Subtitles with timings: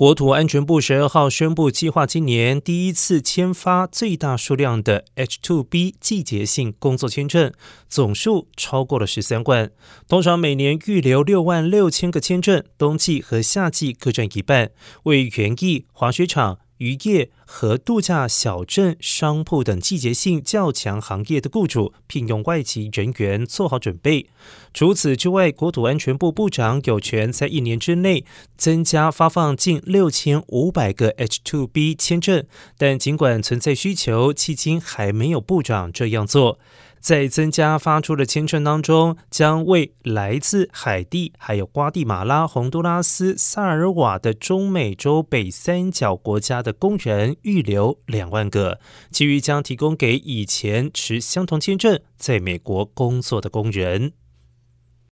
[0.00, 7.52] 国土安全部十二号宣布，计划今年第一次签发最大数量的 H-2B 季节性工作签证，
[7.86, 9.70] 总数超过了十三万。
[10.08, 14.70] 通常每年预留六万六千个签证，冬季和夏季各占一半，
[15.02, 16.60] 为园艺、滑雪场。
[16.80, 24.30] 渔业和度假小镇、商铺等季节性较强行业的雇主聘用外籍人员做好准备。
[24.72, 28.24] 除此之外，国土安全部部长有权在一年之内
[28.56, 32.44] 增加发放近六千五百个 H-2B 签证，
[32.78, 36.58] 但尽管存在需求，迄今还没有部长这样做。
[37.00, 48.78] 在增加发出的签证当中，将为来自海地、还有瓜地马拉、洪都拉斯、萨尔瓦的中美洲北三角国家的工人预留两万个，
[49.10, 54.12] 其余将提供给以前持相同签证在美国工作的工人。